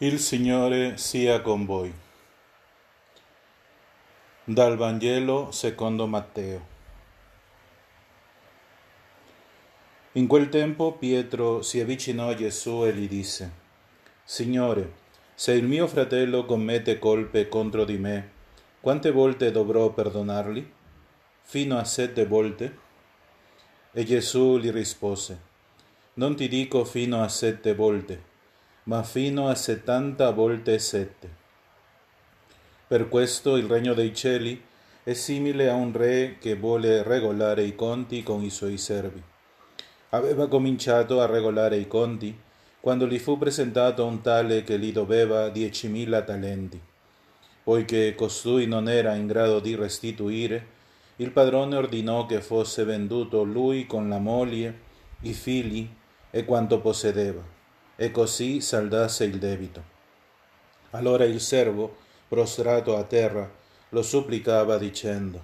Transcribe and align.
Il 0.00 0.20
Signore 0.20 0.96
sia 0.96 1.40
con 1.40 1.64
voi. 1.64 1.92
Dal 4.44 4.76
Vangelo 4.76 5.50
secondo 5.50 6.06
Matteo. 6.06 6.66
In 10.12 10.28
quel 10.28 10.50
tempo 10.50 10.92
Pietro 10.92 11.62
si 11.62 11.80
avvicinò 11.80 12.28
a 12.28 12.36
Gesù 12.36 12.84
e 12.84 12.94
gli 12.94 13.08
disse, 13.08 13.50
Signore, 14.22 14.92
se 15.34 15.54
il 15.54 15.66
mio 15.66 15.88
fratello 15.88 16.44
commette 16.44 17.00
colpe 17.00 17.48
contro 17.48 17.84
di 17.84 17.98
me, 17.98 18.30
quante 18.80 19.10
volte 19.10 19.50
dovrò 19.50 19.90
perdonargli? 19.90 20.64
Fino 21.42 21.76
a 21.76 21.82
sette 21.82 22.24
volte? 22.24 22.78
E 23.90 24.04
Gesù 24.04 24.58
gli 24.58 24.70
rispose, 24.70 25.40
Non 26.14 26.36
ti 26.36 26.46
dico 26.46 26.84
fino 26.84 27.20
a 27.20 27.28
sette 27.28 27.74
volte 27.74 28.27
ma 28.88 29.02
fino 29.02 29.48
a 29.48 29.54
settanta 29.54 30.30
volte 30.30 30.78
sette. 30.78 31.28
Per 32.86 33.06
questo 33.10 33.56
il 33.56 33.66
regno 33.66 33.92
dei 33.92 34.14
cieli 34.14 34.62
è 35.02 35.12
simile 35.12 35.68
a 35.68 35.74
un 35.74 35.92
re 35.92 36.36
che 36.40 36.56
vuole 36.56 37.02
regolare 37.02 37.64
i 37.64 37.74
conti 37.74 38.22
con 38.22 38.42
i 38.42 38.48
suoi 38.48 38.78
servi. 38.78 39.22
Aveva 40.10 40.48
cominciato 40.48 41.20
a 41.20 41.26
regolare 41.26 41.76
i 41.76 41.86
conti 41.86 42.34
quando 42.80 43.06
gli 43.06 43.18
fu 43.18 43.36
presentato 43.36 44.06
un 44.06 44.22
tale 44.22 44.62
che 44.62 44.78
gli 44.78 44.90
doveva 44.90 45.50
diecimila 45.50 46.22
talenti. 46.22 46.80
Poiché 47.62 48.14
costui 48.14 48.66
non 48.66 48.88
era 48.88 49.14
in 49.14 49.26
grado 49.26 49.60
di 49.60 49.74
restituire, 49.74 50.66
il 51.16 51.30
padrone 51.30 51.76
ordinò 51.76 52.24
che 52.24 52.40
fosse 52.40 52.84
venduto 52.84 53.42
lui 53.42 53.84
con 53.84 54.08
la 54.08 54.18
moglie, 54.18 54.78
i 55.22 55.34
figli 55.34 55.86
e 56.30 56.46
quanto 56.46 56.80
possedeva 56.80 57.56
e 58.00 58.12
così 58.12 58.60
saldasse 58.60 59.24
il 59.24 59.40
debito. 59.40 59.82
Allora 60.90 61.24
il 61.24 61.40
servo, 61.40 61.96
prostrato 62.28 62.96
a 62.96 63.02
terra, 63.02 63.50
lo 63.88 64.02
supplicava 64.02 64.78
dicendo, 64.78 65.42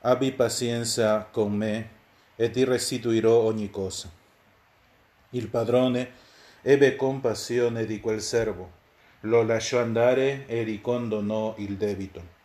Abbi 0.00 0.32
pazienza 0.32 1.28
con 1.30 1.52
me 1.52 1.90
e 2.34 2.50
ti 2.50 2.64
restituirò 2.64 3.32
ogni 3.32 3.70
cosa. 3.70 4.10
Il 5.30 5.46
padrone 5.46 6.10
ebbe 6.62 6.96
compassione 6.96 7.86
di 7.86 8.00
quel 8.00 8.22
servo, 8.22 8.72
lo 9.20 9.44
lasciò 9.44 9.80
andare 9.80 10.46
e 10.48 10.64
ricondonò 10.64 11.54
il 11.58 11.76
debito. 11.76 12.36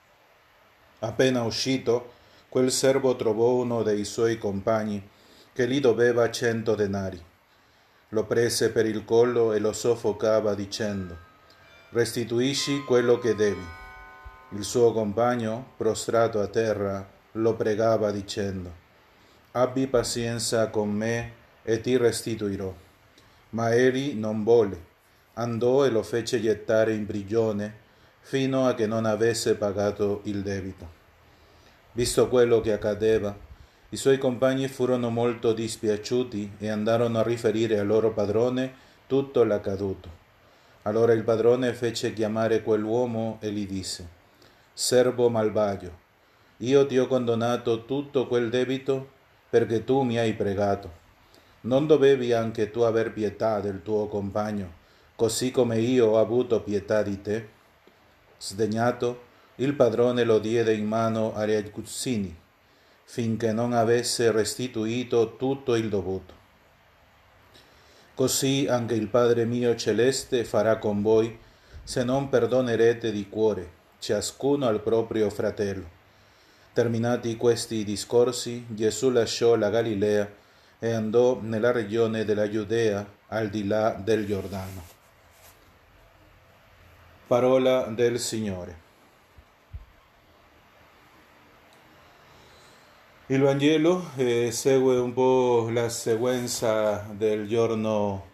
Appena 0.99 1.41
uscito, 1.41 2.13
quel 2.49 2.71
servo 2.71 3.15
trovò 3.15 3.53
uno 3.53 3.81
dei 3.81 4.05
suoi 4.05 4.37
compagni 4.37 5.01
che 5.51 5.67
gli 5.67 5.79
doveva 5.79 6.29
cento 6.29 6.75
denari 6.75 7.31
lo 8.13 8.25
prese 8.25 8.69
per 8.69 8.85
il 8.85 9.03
collo 9.05 9.53
e 9.53 9.59
lo 9.59 9.73
soffocava 9.73 10.53
dicendo, 10.53 11.17
restituisci 11.89 12.83
quello 12.83 13.17
che 13.17 13.33
devi. 13.33 13.65
Il 14.49 14.63
suo 14.63 14.93
compagno, 14.93 15.71
prostrato 15.77 16.39
a 16.39 16.45
terra, 16.45 17.03
lo 17.31 17.55
pregava 17.55 18.11
dicendo, 18.11 18.71
abbi 19.53 19.87
pazienza 19.87 20.69
con 20.69 20.91
me 20.91 21.31
e 21.63 21.81
ti 21.81 21.97
restituirò. 21.97 22.71
Ma 23.49 23.73
egli 23.73 24.13
non 24.13 24.43
volle, 24.43 24.79
andò 25.33 25.83
e 25.83 25.89
lo 25.89 26.03
fece 26.03 26.39
gettare 26.39 26.93
in 26.93 27.07
prigione 27.07 27.81
fino 28.19 28.67
a 28.67 28.75
che 28.75 28.85
non 28.85 29.05
avesse 29.05 29.55
pagato 29.55 30.21
il 30.25 30.43
debito. 30.43 30.87
Visto 31.93 32.27
quello 32.27 32.61
che 32.61 32.73
accadeva, 32.73 33.35
i 33.93 33.95
suoi 33.95 34.17
compagni 34.17 34.67
furono 34.69 35.11
molto 35.11 35.53
dispiaciuti 35.53 36.53
e 36.57 36.67
andarono 36.67 37.19
a 37.19 37.23
riferire 37.23 37.77
al 37.77 37.85
loro 37.85 38.11
padrone 38.11 38.73
tutto 39.05 39.43
l'accaduto. 39.43 40.09
Allora 40.81 41.13
il 41.13 41.23
padrone 41.23 41.73
fece 41.73 42.11
chiamare 42.11 42.63
quell'uomo 42.63 43.37
e 43.39 43.51
gli 43.51 43.67
disse, 43.67 44.07
Servo 44.73 45.29
malvagio, 45.29 45.99
io 46.57 46.87
ti 46.87 46.97
ho 46.97 47.05
condonato 47.05 47.85
tutto 47.85 48.25
quel 48.25 48.49
debito 48.49 49.09
perché 49.47 49.83
tu 49.83 50.01
mi 50.01 50.17
hai 50.17 50.33
pregato. 50.33 51.01
Non 51.61 51.85
dovevi 51.85 52.33
anche 52.33 52.71
tu 52.71 52.79
aver 52.79 53.13
pietà 53.13 53.59
del 53.59 53.83
tuo 53.83 54.07
compagno, 54.07 54.73
così 55.15 55.51
come 55.51 55.77
io 55.77 56.07
ho 56.07 56.19
avuto 56.19 56.63
pietà 56.63 57.03
di 57.03 57.21
te? 57.21 57.47
Sdegnato, 58.39 59.21
il 59.57 59.75
padrone 59.75 60.23
lo 60.23 60.39
diede 60.39 60.73
in 60.73 60.87
mano 60.87 61.35
agli 61.35 61.53
aguzzini 61.53 62.41
finché 63.13 63.51
non 63.51 63.73
avesse 63.73 64.31
restituito 64.31 65.35
tutto 65.35 65.75
il 65.75 65.87
dovuto. 65.87 66.33
Così 68.15 68.65
anche 68.67 68.95
il 68.95 69.07
Padre 69.07 69.45
mio 69.45 69.75
celeste 69.75 70.43
farà 70.43 70.79
con 70.79 71.03
voi 71.03 71.37
se 71.83 72.03
non 72.03 72.29
perdonerete 72.29 73.11
di 73.11 73.29
cuore, 73.29 73.69
ciascuno 73.99 74.65
al 74.65 74.81
proprio 74.81 75.29
fratello. 75.29 75.87
Terminati 76.73 77.37
questi 77.37 77.83
discorsi, 77.83 78.65
Gesù 78.67 79.11
lasciò 79.11 79.53
la 79.57 79.69
Galilea 79.69 80.27
e 80.79 80.91
andò 80.91 81.39
nella 81.39 81.69
regione 81.69 82.25
della 82.25 82.49
Giudea, 82.49 83.07
al 83.27 83.49
di 83.49 83.67
là 83.67 83.91
del 83.91 84.25
Giordano. 84.25 84.83
Parola 87.27 87.83
del 87.83 88.19
Signore. 88.19 88.82
Il 93.27 93.39
Vangelo 93.39 94.09
eh, 94.17 94.51
segue 94.51 94.97
un 94.97 95.13
po' 95.13 95.69
la 95.71 95.87
sequenza 95.87 97.07
del 97.09 97.47
giorno 97.47 98.25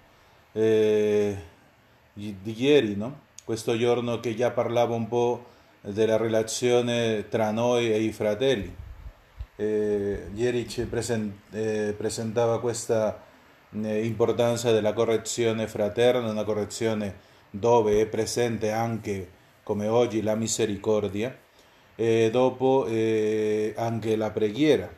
eh, 0.51 1.37
di 2.13 2.35
ieri, 2.43 2.95
no? 2.95 3.19
questo 3.45 3.77
giorno 3.77 4.19
che 4.19 4.33
già 4.33 4.49
parlava 4.49 4.95
un 4.95 5.07
po' 5.07 5.45
della 5.81 6.17
relazione 6.17 7.27
tra 7.29 7.51
noi 7.51 7.93
e 7.93 7.99
i 7.99 8.11
fratelli. 8.11 8.75
Eh, 9.57 10.29
ieri 10.33 10.67
ci 10.67 10.83
present, 10.85 11.33
eh, 11.51 11.93
presentava 11.95 12.59
questa 12.59 13.21
eh, 13.71 14.03
importanza 14.03 14.71
della 14.71 14.93
correzione 14.93 15.67
fraterna, 15.67 16.31
una 16.31 16.43
correzione 16.43 17.15
dove 17.51 18.01
è 18.01 18.07
presente 18.07 18.71
anche, 18.71 19.29
come 19.61 19.85
oggi, 19.85 20.23
la 20.23 20.33
misericordia 20.33 21.47
e 21.99 22.29
dopo 22.31 22.85
eh, 22.87 23.73
anche 23.75 24.15
la 24.15 24.29
preghiera 24.29 24.89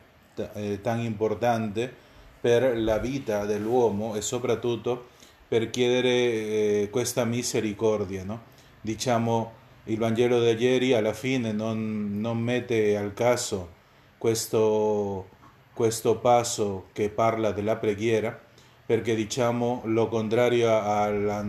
eh, 0.54 0.78
tan 0.80 1.00
importante 1.00 1.92
per 2.40 2.78
la 2.78 2.98
vita 2.98 3.44
dell'uomo 3.44 4.14
e 4.14 4.20
soprattutto 4.20 5.08
per 5.48 5.68
chiedere 5.70 6.10
eh, 6.10 6.88
questa 6.92 7.24
misericordia. 7.24 8.22
No? 8.22 8.42
Diciamo, 8.80 9.52
il 9.86 9.98
Vangelo 9.98 10.40
di 10.40 10.64
ieri 10.64 10.92
alla 10.92 11.12
fine 11.12 11.50
non, 11.50 12.20
non 12.20 12.38
mette 12.38 12.96
al 12.96 13.14
caso 13.14 13.68
questo, 14.16 15.26
questo 15.72 16.18
passo 16.18 16.86
che 16.92 17.08
parla 17.08 17.50
della 17.50 17.74
preghiera, 17.74 18.40
perché 18.86 19.16
diciamo 19.16 19.82
lo 19.86 20.06
contrario 20.06 20.68
alla, 20.68 21.44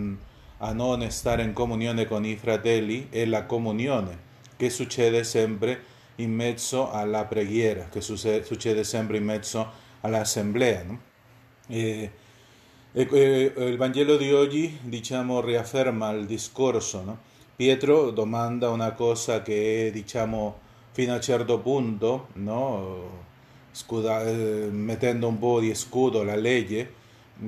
a 0.57 0.73
non 0.73 1.07
stare 1.11 1.43
in 1.43 1.53
comunione 1.53 2.07
con 2.07 2.25
i 2.25 2.35
fratelli 2.37 3.09
è 3.11 3.23
la 3.25 3.45
comunione 3.45 4.31
che 4.63 4.69
succede 4.69 5.25
sempre 5.25 5.83
in 6.17 6.33
mezzo 6.33 6.89
alla 6.89 7.25
preghiera, 7.25 7.89
che 7.91 7.99
succede 7.99 8.85
sempre 8.85 9.17
in 9.17 9.25
mezzo 9.25 9.69
all'assemblea. 9.99 10.83
No? 10.83 10.99
E, 11.67 12.11
e, 12.93 13.07
e, 13.11 13.63
il 13.65 13.75
Vangelo 13.75 14.15
di 14.15 14.31
oggi, 14.31 14.79
diciamo, 14.81 15.41
riafferma 15.41 16.11
il 16.11 16.25
discorso. 16.25 17.03
No? 17.03 17.17
Pietro 17.57 18.11
domanda 18.11 18.69
una 18.69 18.93
cosa 18.93 19.41
che 19.41 19.87
è, 19.87 19.91
diciamo, 19.91 20.59
fino 20.91 21.13
a 21.13 21.19
certo 21.19 21.59
punto, 21.59 22.27
no? 22.33 23.21
Scuda, 23.71 24.23
eh, 24.23 24.69
mettendo 24.71 25.27
un 25.27 25.39
po' 25.39 25.59
di 25.59 25.75
scudo 25.75 26.21
alla 26.21 26.35
legge, 26.35 26.93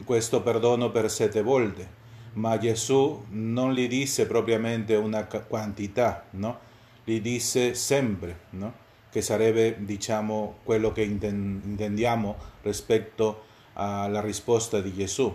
questo 0.04 0.42
perdono 0.42 0.92
per 0.92 1.10
sette 1.10 1.42
volte. 1.42 2.04
Ma 2.34 2.58
Gesù 2.58 3.24
non 3.30 3.72
gli 3.72 3.88
disse 3.88 4.26
propriamente 4.26 4.96
una 4.96 5.26
quantità, 5.26 6.26
no? 6.32 6.74
Gli 7.06 7.22
disse 7.22 7.76
sempre, 7.76 8.40
no? 8.52 8.84
che 9.10 9.22
sarebbe 9.22 9.78
diciamo 9.86 10.58
quello 10.64 10.92
che 10.92 11.04
intendiamo 11.04 12.36
rispetto 12.64 13.44
alla 13.74 14.20
risposta 14.20 14.82
di 14.82 14.94
Gesù. 14.94 15.34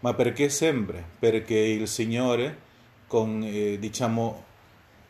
Ma 0.00 0.14
perché 0.14 0.48
sempre? 0.48 1.04
Perché 1.18 1.54
il 1.56 1.86
Signore, 1.86 2.58
con, 3.06 3.42
eh, 3.44 3.78
diciamo, 3.78 4.44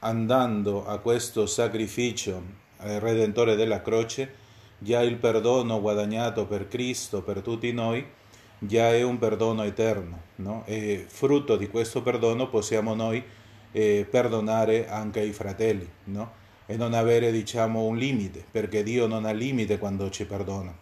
andando 0.00 0.84
a 0.84 0.99
questo 0.99 1.46
sacrificio 1.46 2.43
eh, 2.81 2.98
redentore 2.98 3.55
della 3.56 3.81
croce, 3.81 4.34
già 4.76 5.00
il 5.00 5.16
perdono 5.16 5.81
guadagnato 5.81 6.44
per 6.46 6.69
Cristo, 6.69 7.22
per 7.22 7.40
tutti 7.40 7.72
noi, 7.72 8.05
già 8.58 8.93
è 8.93 9.02
un 9.02 9.16
perdono 9.19 9.62
eterno. 9.62 10.20
No? 10.37 10.64
E 10.66 11.06
frutto 11.08 11.56
di 11.56 11.69
questo 11.69 12.02
perdono 12.02 12.50
possiamo 12.50 12.94
noi 12.94 13.25
eh, 13.72 14.06
perdonare 14.08 14.88
anche 14.88 15.20
i 15.20 15.32
fratelli, 15.32 15.88
no? 16.04 16.40
E 16.66 16.76
non 16.76 16.94
avere, 16.94 17.32
diciamo, 17.32 17.82
un 17.84 17.96
limite, 17.96 18.44
perché 18.50 18.82
Dio 18.82 19.06
non 19.06 19.24
ha 19.24 19.32
limite 19.32 19.78
quando 19.78 20.10
ci 20.10 20.24
perdona. 20.24 20.74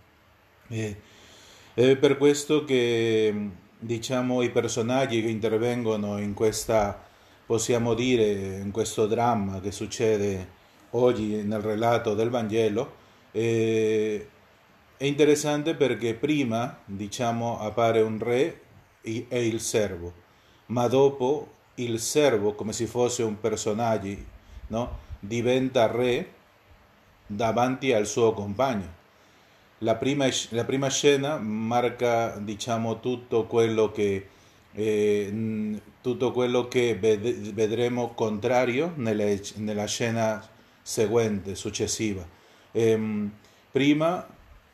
E, 0.69 0.96
è 1.75 1.96
per 1.96 2.19
questo 2.19 2.64
che, 2.64 3.50
diciamo, 3.78 4.42
i 4.42 4.50
personaggi 4.50 5.22
che 5.22 5.28
intervengono 5.28 6.19
in 6.19 6.34
questa 6.34 7.08
possiamo 7.50 7.94
dire 7.94 8.60
in 8.62 8.70
questo 8.70 9.08
dramma 9.08 9.58
che 9.58 9.72
succede 9.72 10.58
oggi 10.90 11.42
nel 11.42 11.60
relato 11.60 12.14
del 12.14 12.31
Vangelo, 12.31 12.94
eh, 13.32 14.28
è 14.96 15.04
interessante 15.04 15.75
perché 15.75 16.14
prima, 16.14 16.78
diciamo, 16.84 17.58
appare 17.58 18.02
un 18.02 18.20
re 18.20 18.60
e 19.02 19.26
il 19.31 19.60
servo, 19.60 20.12
ma 20.66 20.87
dopo 20.87 21.54
il 21.82 22.00
servo, 22.00 22.54
come 22.54 22.72
se 22.72 22.86
fosse 22.86 23.22
un 23.22 23.38
personaggio, 23.40 24.16
no? 24.68 24.98
diventa 25.20 25.86
re 25.86 26.32
davanti 27.26 27.92
al 27.92 28.06
suo 28.06 28.32
compagno. 28.32 28.98
La 29.78 29.96
prima, 29.96 30.26
la 30.50 30.64
prima 30.64 30.88
scena 30.88 31.38
marca, 31.38 32.36
diciamo, 32.38 33.00
tutto 33.00 33.46
quello 33.46 33.90
che, 33.90 34.28
eh, 34.72 35.80
tutto 36.02 36.32
quello 36.32 36.68
che 36.68 36.96
ved- 36.96 37.52
vedremo 37.52 38.12
contrario 38.14 38.92
nelle, 38.96 39.40
nella 39.56 39.86
scena 39.86 40.46
seguente, 40.82 41.54
successiva. 41.54 42.26
Eh, 42.72 43.28
prima 43.70 44.26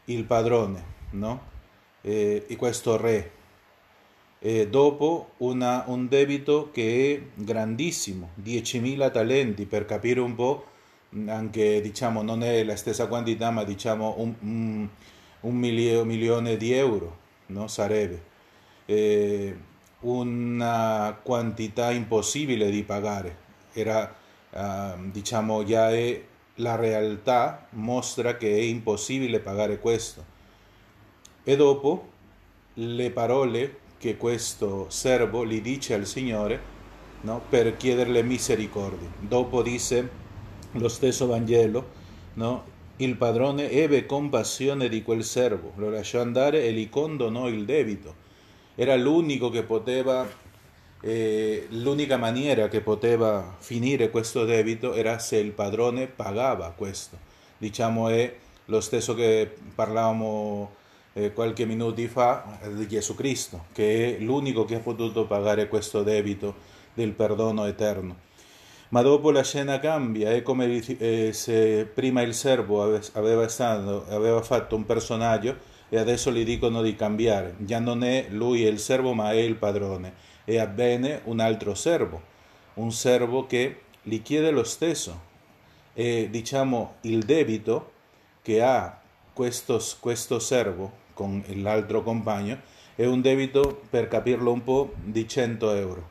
il 0.06 0.24
padrone, 0.24 0.84
no? 1.10 1.54
Eh, 2.00 2.46
e 2.48 2.56
questo 2.56 2.96
re. 2.96 3.32
E 4.38 4.68
dopo 4.68 5.30
una, 5.38 5.84
un 5.86 6.08
debito 6.08 6.70
che 6.72 7.14
è 7.14 7.42
grandissimo, 7.42 8.30
10.000 8.42 9.10
talenti, 9.10 9.64
per 9.66 9.86
capire 9.86 10.20
un 10.20 10.34
po', 10.34 10.66
anche 11.26 11.80
diciamo 11.80 12.22
non 12.22 12.42
è 12.42 12.62
la 12.62 12.76
stessa 12.76 13.06
quantità, 13.06 13.50
ma 13.50 13.64
diciamo 13.64 14.14
un, 14.18 14.34
un, 14.40 14.88
un 15.40 15.54
milio, 15.54 16.04
milione 16.04 16.56
di 16.56 16.72
euro, 16.72 17.16
no? 17.46 17.66
sarebbe. 17.66 18.34
Eh, 18.84 19.56
una 20.00 21.18
quantità 21.22 21.90
impossibile 21.90 22.70
di 22.70 22.82
pagare. 22.82 23.44
Era, 23.72 24.14
uh, 24.50 25.10
diciamo, 25.10 25.64
già 25.64 25.90
è 25.90 26.22
la 26.56 26.76
realtà 26.76 27.66
mostra 27.70 28.36
che 28.36 28.54
è 28.54 28.60
impossibile 28.60 29.40
pagare 29.40 29.78
questo. 29.78 30.24
E 31.42 31.56
dopo 31.56 32.10
le 32.74 33.10
parole 33.10 33.78
che 33.98 34.16
questo 34.16 34.86
servo 34.88 35.46
gli 35.46 35.60
dice 35.60 35.94
al 35.94 36.06
Signore 36.06 36.60
no, 37.22 37.42
per 37.48 37.76
chiederle 37.76 38.22
misericordia. 38.22 39.08
Dopo 39.18 39.62
dice 39.62 40.24
lo 40.72 40.88
stesso 40.88 41.26
Vangelo, 41.26 41.88
no, 42.34 42.64
il 42.96 43.16
padrone 43.16 43.70
ebbe 43.70 44.06
compassione 44.06 44.88
di 44.88 45.02
quel 45.02 45.24
servo, 45.24 45.72
lo 45.76 45.90
lasciò 45.90 46.20
andare 46.20 46.64
e 46.64 46.72
gli 46.72 46.88
condonò 46.88 47.48
il 47.48 47.64
debito. 47.64 48.24
Era 48.74 48.94
l'unico 48.96 49.48
che 49.48 49.62
poteva 49.62 50.26
eh, 51.00 51.66
l'unica 51.70 52.16
maniera 52.16 52.68
che 52.68 52.80
poteva 52.80 53.54
finire 53.58 54.10
questo 54.10 54.44
debito 54.44 54.94
era 54.94 55.18
se 55.18 55.36
il 55.36 55.52
padrone 55.52 56.06
pagava 56.06 56.72
questo. 56.76 57.18
Diciamo 57.58 58.08
è 58.08 58.34
lo 58.66 58.80
stesso 58.80 59.14
che 59.14 59.54
parlavamo 59.74 60.74
eh, 61.16 61.32
qualche 61.32 61.64
minuto 61.64 62.06
fa 62.08 62.58
di 62.74 62.86
Gesù 62.86 63.14
Cristo, 63.14 63.64
che 63.72 64.16
è 64.16 64.20
l'unico 64.20 64.66
che 64.66 64.74
ha 64.74 64.80
potuto 64.80 65.26
pagare 65.26 65.66
questo 65.66 66.02
debito 66.02 66.54
del 66.92 67.12
perdono 67.12 67.64
eterno. 67.64 68.24
Ma 68.90 69.00
dopo 69.00 69.30
la 69.30 69.42
scena 69.42 69.80
cambia, 69.80 70.30
è 70.30 70.42
come 70.42 70.66
eh, 70.98 71.32
se 71.32 71.86
prima 71.86 72.20
il 72.20 72.34
servo 72.34 72.82
aveva, 73.14 73.48
stato, 73.48 74.04
aveva 74.10 74.42
fatto 74.42 74.76
un 74.76 74.84
personaggio 74.84 75.56
e 75.88 75.98
adesso 75.98 76.30
gli 76.30 76.44
dicono 76.44 76.82
di 76.82 76.94
cambiare. 76.94 77.54
Già 77.58 77.78
non 77.78 78.04
è 78.04 78.26
lui 78.28 78.60
il 78.60 78.78
servo, 78.78 79.14
ma 79.14 79.32
è 79.32 79.36
il 79.36 79.56
padrone 79.56 80.34
e 80.44 80.58
avvenne 80.58 81.22
un 81.24 81.40
altro 81.40 81.74
servo, 81.74 82.22
un 82.74 82.92
servo 82.92 83.46
che 83.46 83.80
gli 84.02 84.20
chiede 84.22 84.50
lo 84.50 84.62
stesso 84.64 85.24
e 85.94 86.28
diciamo 86.30 86.96
il 87.02 87.24
debito 87.24 87.92
che 88.42 88.62
ha 88.62 89.00
questo, 89.32 89.82
questo 89.98 90.38
servo 90.38 91.04
con 91.16 91.42
l'altro 91.54 92.02
compagno 92.02 92.58
è 92.94 93.06
un 93.06 93.22
debito, 93.22 93.80
per 93.88 94.06
capirlo 94.06 94.52
un 94.52 94.62
po', 94.62 94.92
di 95.02 95.26
100 95.26 95.70
euro. 95.72 96.08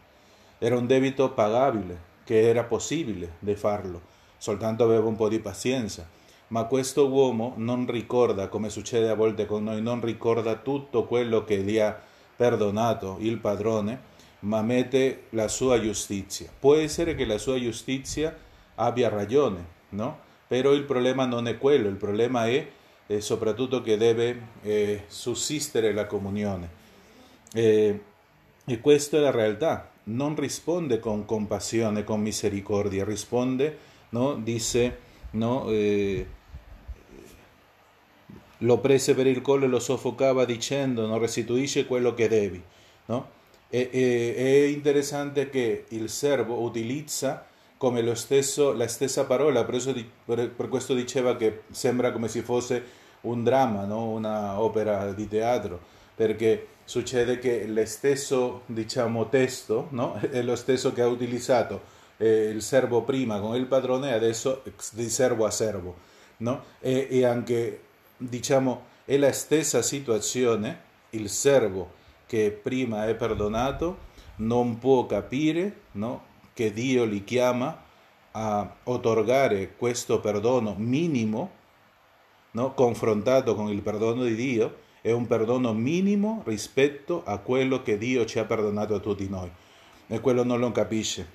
Era 0.57 0.75
un 0.77 0.87
debito 0.87 1.29
pagabile, 1.29 2.13
che 2.23 2.41
era 2.41 2.63
possibile 2.63 3.33
di 3.37 3.53
farlo, 3.53 4.01
soltanto 4.37 4.83
aveva 4.83 5.05
un 5.05 5.15
po' 5.15 5.29
di 5.29 5.37
pazienza. 5.37 6.09
Ma 6.47 6.63
questo 6.63 7.07
uomo 7.07 7.53
non 7.57 7.85
ricorda, 7.87 8.47
come 8.47 8.71
succede 8.71 9.09
a 9.09 9.15
volte 9.15 9.45
con 9.45 9.63
noi, 9.63 9.79
non 9.79 10.01
ricorda 10.01 10.55
tutto 10.55 11.05
quello 11.05 11.43
che 11.43 11.57
gli 11.59 11.77
ha 11.77 11.95
perdonato 12.35 13.17
il 13.19 13.37
padrone 13.37 14.13
ma 14.39 14.61
mette 14.61 15.23
la 15.31 15.47
sua 15.47 15.79
giustizia. 15.79 16.49
Può 16.59 16.75
essere 16.75 17.15
che 17.15 17.25
la 17.25 17.37
sua 17.37 17.59
giustizia 17.59 18.35
abbia 18.75 19.09
ragione, 19.09 19.65
no? 19.89 20.19
Però 20.47 20.71
il 20.73 20.83
problema 20.83 21.25
non 21.25 21.47
è 21.47 21.57
quello, 21.57 21.87
il 21.87 21.95
problema 21.95 22.47
è 22.47 22.67
eh, 23.07 23.21
soprattutto 23.21 23.81
che 23.81 23.97
deve 23.97 24.47
eh, 24.63 25.03
sussistere 25.07 25.93
la 25.93 26.05
comunione. 26.05 26.69
Eh, 27.53 27.99
e 28.65 28.81
questa 28.81 29.17
è 29.17 29.19
la 29.19 29.31
realtà. 29.31 29.91
Non 30.05 30.35
risponde 30.35 30.99
con 30.99 31.25
compassione, 31.25 32.03
con 32.03 32.21
misericordia, 32.21 33.03
risponde, 33.03 33.77
no? 34.09 34.35
Dice, 34.35 34.97
no? 35.31 35.69
Eh, 35.69 36.27
lo 38.59 38.79
prese 38.79 39.13
per 39.13 39.27
il 39.27 39.41
collo 39.41 39.65
e 39.65 39.67
lo 39.67 39.79
soffocava 39.79 40.45
dicendo 40.45 41.05
non 41.05 41.19
restituisce 41.19 41.85
quello 41.85 42.13
che 42.13 42.27
devi, 42.27 42.61
no? 43.07 43.33
E, 43.69 43.89
e, 43.91 44.35
è 44.35 44.67
interessante 44.67 45.49
che 45.49 45.85
il 45.89 46.09
servo 46.09 46.61
utilizza 46.61 47.45
come 47.77 48.01
lo 48.01 48.15
stesso, 48.15 48.73
la 48.73 48.87
stessa 48.87 49.25
parola, 49.25 49.63
per, 49.65 49.93
di, 49.93 50.09
per, 50.25 50.49
per, 50.49 50.69
questo 50.69 50.93
diceva 50.93 51.35
che 51.35 51.63
sembra 51.71 52.11
come 52.11 52.27
se 52.27 52.41
fosse 52.41 52.83
un 53.21 53.43
dramma, 53.43 53.85
no? 53.85 54.09
una 54.09 54.59
opera 54.59 55.11
di 55.11 55.27
teatro, 55.27 55.79
perché 56.15 56.67
succede 56.85 57.39
che 57.39 57.65
lo 57.65 57.85
stesso 57.85 58.61
diciamo, 58.67 59.27
testo 59.29 59.87
no? 59.91 60.19
è 60.31 60.41
lo 60.41 60.55
stesso 60.55 60.93
che 60.93 61.01
ha 61.01 61.07
utilizzato 61.07 61.93
eh, 62.17 62.45
il 62.45 62.61
servo 62.61 63.01
prima 63.01 63.39
con 63.39 63.55
il 63.55 63.65
padrone 63.65 64.13
adesso 64.13 64.63
di 64.91 65.09
servo 65.09 65.45
a 65.45 65.51
servo. 65.51 66.13
No? 66.37 66.63
E, 66.79 67.07
e 67.09 67.25
anche 67.25 67.81
diciamo, 68.17 68.85
è 69.05 69.17
la 69.17 69.31
stessa 69.31 69.81
situazione, 69.81 70.81
il 71.11 71.29
servo 71.29 72.03
che 72.25 72.51
prima 72.51 73.07
è 73.07 73.15
perdonato 73.15 74.13
non 74.37 74.79
può 74.79 75.05
capire 75.05 75.81
no, 75.93 76.23
che 76.55 76.73
Dio 76.73 77.03
li 77.03 77.23
chiama 77.23 77.83
a 78.31 78.75
otorgare 78.85 79.75
questo 79.75 80.19
perdono 80.19 80.73
minimo, 80.77 81.51
no, 82.51 82.73
confrontato 82.73 83.53
con 83.53 83.67
il 83.67 83.81
perdono 83.81 84.23
di 84.23 84.33
Dio, 84.33 84.77
è 85.01 85.11
un 85.11 85.27
perdono 85.27 85.73
minimo 85.73 86.41
rispetto 86.45 87.21
a 87.23 87.37
quello 87.37 87.83
che 87.83 87.99
Dio 87.99 88.25
ci 88.25 88.39
ha 88.39 88.45
perdonato 88.45 88.95
a 88.95 88.99
tutti 88.99 89.29
noi. 89.29 89.51
E 90.07 90.19
quello 90.19 90.43
non 90.43 90.59
lo 90.59 90.71
capisce. 90.71 91.27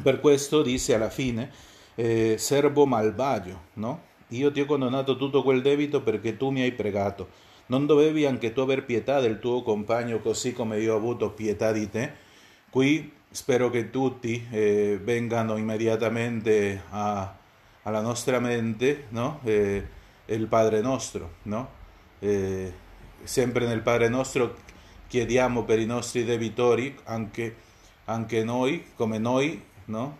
Per 0.00 0.20
questo 0.20 0.62
dice 0.62 0.94
alla 0.94 1.10
fine, 1.10 1.50
eh, 1.96 2.36
servo 2.38 2.86
malvagio, 2.86 3.60
no? 3.74 4.12
Io 4.28 4.50
ti 4.50 4.60
ho 4.60 4.66
condonato 4.66 5.16
tutto 5.16 5.42
quel 5.42 5.60
debito 5.60 6.00
perché 6.00 6.36
tu 6.38 6.50
mi 6.50 6.62
hai 6.62 6.72
pregato 6.72 7.28
non 7.66 7.86
dovevi 7.86 8.26
anche 8.26 8.52
tu 8.52 8.60
aver 8.60 8.84
pietà 8.84 9.20
del 9.20 9.38
tuo 9.38 9.62
compagno 9.62 10.18
così 10.20 10.52
come 10.52 10.80
io 10.80 10.94
ho 10.94 10.96
avuto 10.96 11.30
pietà 11.30 11.72
di 11.72 11.88
te? 11.88 12.12
Qui 12.68 13.10
spero 13.34 13.68
che 13.68 13.90
tutti 13.90 14.46
eh, 14.48 14.96
vengano 15.02 15.56
immediatamente 15.56 16.84
a, 16.90 17.34
alla 17.82 18.00
nostra 18.00 18.38
mente 18.38 19.06
no? 19.08 19.40
eh, 19.42 19.84
il 20.26 20.46
Padre 20.46 20.80
nostro. 20.80 21.34
No? 21.42 21.68
Eh, 22.20 22.72
sempre 23.24 23.66
nel 23.66 23.80
Padre 23.80 24.08
nostro 24.08 24.54
chiediamo 25.08 25.64
per 25.64 25.80
i 25.80 25.84
nostri 25.84 26.24
debitori, 26.24 26.96
anche, 27.04 27.56
anche 28.04 28.44
noi, 28.44 28.92
come 28.94 29.18
noi, 29.18 29.60
no? 29.86 30.18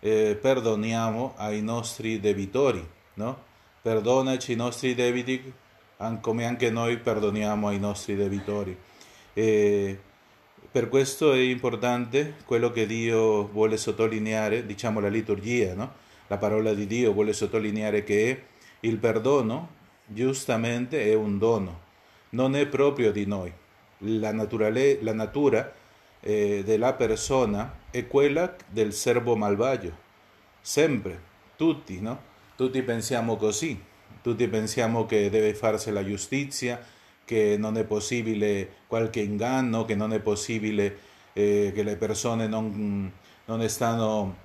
Eh, 0.00 0.36
perdoniamo 0.40 1.34
ai 1.36 1.62
nostri 1.62 2.18
debitori. 2.18 2.84
Perdonaci 3.82 4.52
i 4.52 4.56
nostri 4.56 4.96
debiti 4.96 5.52
come 6.20 6.44
anche 6.44 6.70
noi 6.70 6.98
perdoniamo 6.98 7.68
ai 7.68 7.78
nostri 7.78 8.16
debitori. 8.16 8.76
E 9.32 10.00
per 10.72 10.88
questo 10.88 11.34
è 11.34 11.38
importante 11.38 12.36
quello 12.46 12.70
che 12.70 12.86
Dio 12.86 13.46
vuole 13.48 13.76
sottolineare, 13.76 14.64
diciamo 14.64 15.00
la 15.00 15.08
liturgia, 15.08 15.74
no? 15.74 15.92
la 16.28 16.38
parola 16.38 16.72
di 16.72 16.86
Dio 16.86 17.12
vuole 17.12 17.34
sottolineare 17.34 18.02
che 18.04 18.44
il 18.80 18.96
perdono 18.96 19.68
giustamente 20.06 21.04
è 21.04 21.12
un 21.12 21.36
dono, 21.36 21.80
non 22.30 22.56
è 22.56 22.66
proprio 22.66 23.12
di 23.12 23.26
noi. 23.26 23.52
La, 24.04 24.32
naturale, 24.32 24.96
la 25.02 25.12
natura 25.12 25.70
eh, 26.20 26.62
della 26.64 26.94
persona 26.94 27.80
è 27.90 28.06
quella 28.06 28.56
del 28.66 28.94
servo 28.94 29.36
malvagio, 29.36 29.94
sempre, 30.58 31.20
tutti, 31.54 32.00
no? 32.00 32.30
Tutti 32.56 32.82
pensiamo 32.82 33.36
così, 33.36 33.78
tutti 34.22 34.48
pensiamo 34.48 35.04
che 35.04 35.28
deve 35.28 35.52
farsi 35.52 35.90
la 35.90 36.02
giustizia, 36.02 36.82
che 37.24 37.56
non 37.58 37.76
è 37.76 37.84
possibile 37.84 38.68
qualche 38.86 39.20
inganno, 39.20 39.84
che 39.84 39.94
non 39.94 40.12
è 40.12 40.20
possibile 40.20 40.98
eh, 41.32 41.72
che 41.74 41.82
le 41.82 41.96
persone 41.96 42.46
non, 42.46 43.10
non 43.44 43.68
stanno, 43.68 44.36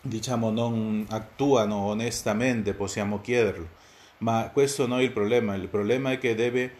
diciamo, 0.00 0.50
non 0.50 1.06
attuano 1.08 1.76
onestamente, 1.86 2.74
possiamo 2.74 3.20
chiederlo. 3.20 3.78
Ma 4.18 4.50
questo 4.52 4.86
non 4.86 5.00
è 5.00 5.02
il 5.02 5.12
problema, 5.12 5.54
il 5.54 5.68
problema 5.68 6.12
è 6.12 6.18
che 6.18 6.34
deve 6.34 6.72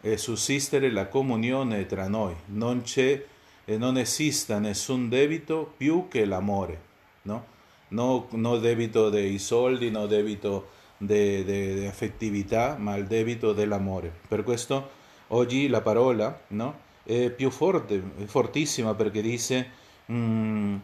eh, 0.00 0.16
sussistere 0.16 0.90
la 0.90 1.08
comunione 1.08 1.86
tra 1.86 2.08
noi, 2.08 2.34
non 2.46 2.82
c'è 2.82 3.22
e 3.64 3.76
non 3.76 3.98
esista 3.98 4.58
nessun 4.58 5.08
debito 5.08 5.74
più 5.76 6.06
che 6.08 6.24
l'amore, 6.24 6.80
no? 7.22 7.54
No, 7.88 8.28
no 8.30 8.56
debito 8.58 9.10
dei 9.10 9.38
soldi, 9.38 9.90
no 9.90 10.06
debito 10.06 10.70
di 10.98 11.86
affettività, 11.86 12.76
ma 12.78 12.96
il 12.96 13.06
debito 13.06 13.52
dell'amore. 13.52 14.12
Per 14.26 14.42
questo 14.42 14.90
oggi 15.28 15.68
la 15.68 15.80
parola 15.80 16.38
no, 16.48 16.78
è 17.02 17.30
più 17.30 17.50
forte, 17.50 18.02
è 18.18 18.24
fortissima 18.24 18.94
perché 18.94 19.20
dice 19.20 19.70
mm, 20.10 20.76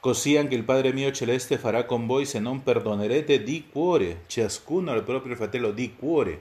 così 0.00 0.36
anche 0.36 0.54
il 0.54 0.64
Padre 0.64 0.92
mio 0.92 1.10
celeste 1.12 1.58
farà 1.58 1.84
con 1.84 2.06
voi 2.06 2.24
se 2.24 2.38
non 2.38 2.62
perdonerete 2.62 3.42
di 3.42 3.66
cuore, 3.70 4.22
ciascuno 4.26 4.90
al 4.90 5.04
proprio 5.04 5.36
fratello 5.36 5.70
di 5.70 5.94
cuore. 5.94 6.40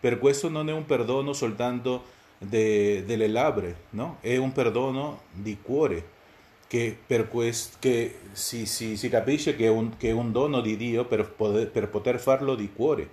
Per 0.00 0.18
questo 0.18 0.48
non 0.48 0.68
è 0.68 0.72
un 0.72 0.86
perdono 0.86 1.32
soltanto 1.32 2.04
de, 2.38 3.04
delle 3.04 3.28
labbra, 3.28 3.68
no? 3.90 4.16
è 4.20 4.36
un 4.36 4.52
perdono 4.52 5.22
di 5.32 5.58
cuore. 5.60 6.18
Che, 6.70 6.98
questo, 7.28 7.78
che 7.80 8.20
si, 8.30 8.64
si, 8.64 8.96
si 8.96 9.08
capisce 9.08 9.56
che 9.56 9.64
è, 9.64 9.68
un, 9.68 9.96
che 9.96 10.10
è 10.10 10.12
un 10.12 10.30
dono 10.30 10.60
di 10.60 10.76
Dio 10.76 11.04
per 11.04 11.28
poter, 11.28 11.68
per 11.68 11.88
poter 11.88 12.20
farlo 12.20 12.54
di 12.54 12.72
cuore, 12.72 13.08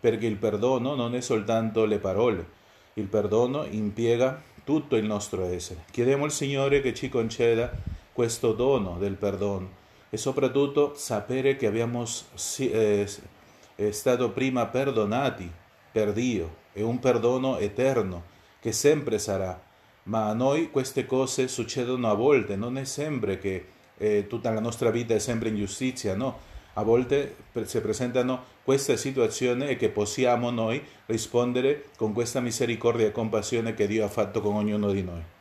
perché 0.00 0.24
il 0.24 0.36
perdono 0.36 0.94
non 0.94 1.14
è 1.14 1.20
soltanto 1.20 1.84
le 1.84 1.98
parole, 1.98 2.46
il 2.94 3.04
perdono 3.04 3.66
impiega 3.68 4.42
tutto 4.64 4.96
il 4.96 5.04
nostro 5.04 5.44
essere. 5.44 5.84
Chiediamo 5.90 6.24
al 6.24 6.32
Signore 6.32 6.80
che 6.80 6.94
ci 6.94 7.10
conceda 7.10 7.70
questo 8.10 8.54
dono 8.54 8.96
del 8.98 9.16
perdono 9.16 9.68
e 10.08 10.16
soprattutto 10.16 10.94
sapere 10.94 11.56
che 11.56 11.66
abbiamo 11.66 12.06
eh, 12.58 13.06
stato 13.90 14.30
prima 14.30 14.64
perdonati 14.66 15.50
per 15.92 16.12
Dio, 16.12 16.62
è 16.72 16.80
un 16.80 16.98
perdono 17.00 17.58
eterno 17.58 18.22
che 18.60 18.72
sempre 18.72 19.18
sarà, 19.18 19.60
ma 20.04 20.28
a 20.28 20.34
noi 20.34 20.70
queste 20.70 21.06
cose 21.06 21.48
succedono 21.48 22.10
a 22.10 22.14
volte, 22.14 22.56
non 22.56 22.78
è 22.78 22.84
sempre 22.84 23.38
che 23.38 23.66
eh, 23.96 24.26
tutta 24.26 24.50
la 24.50 24.60
nostra 24.60 24.90
vita 24.90 25.14
è 25.14 25.18
sempre 25.18 25.50
ingiustizia, 25.50 26.14
no? 26.14 26.52
A 26.74 26.82
volte 26.82 27.36
si 27.64 27.80
presentano 27.80 28.42
queste 28.64 28.96
situazioni 28.96 29.68
e 29.68 29.76
che 29.76 29.90
possiamo 29.90 30.50
noi 30.50 30.82
rispondere 31.06 31.86
con 31.96 32.12
questa 32.12 32.40
misericordia 32.40 33.06
e 33.06 33.12
compassione 33.12 33.74
che 33.74 33.86
Dio 33.86 34.04
ha 34.04 34.08
fatto 34.08 34.40
con 34.40 34.56
ognuno 34.56 34.90
di 34.90 35.02
noi. 35.02 35.33